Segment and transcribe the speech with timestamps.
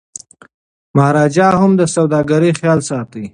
[0.95, 3.25] مهاراجا هم د سوداګرو خیال ساتي.